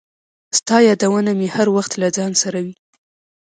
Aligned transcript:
•ستا 0.57 0.77
یادونه 0.87 1.31
مې 1.39 1.47
هر 1.55 1.67
وخت 1.75 1.91
له 2.01 2.07
ځان 2.17 2.31
سره 2.41 2.59
وي. 2.65 2.73